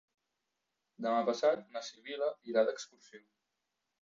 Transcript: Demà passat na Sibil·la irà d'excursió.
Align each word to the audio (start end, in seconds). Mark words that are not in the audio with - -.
Demà 1.05 1.19
passat 1.27 1.61
na 1.75 1.83
Sibil·la 1.89 2.31
irà 2.53 2.65
d'excursió. 2.71 3.23